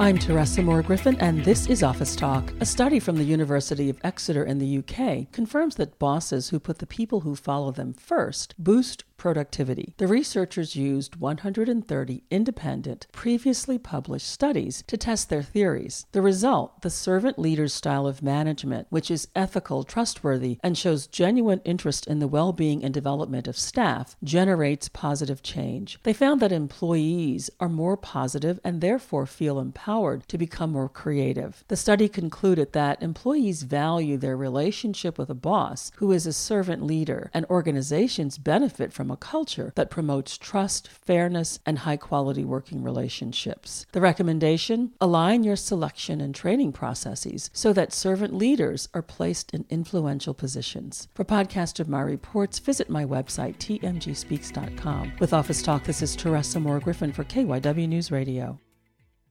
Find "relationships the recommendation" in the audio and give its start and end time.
42.82-44.92